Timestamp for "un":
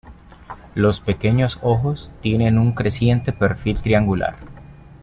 2.57-2.71